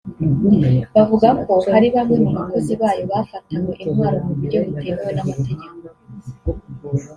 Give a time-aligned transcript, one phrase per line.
[0.93, 5.65] buvuga ko hari bamwe mu bakozi bayo bafatanwe intwaro mu buryo butemewe n’amategeko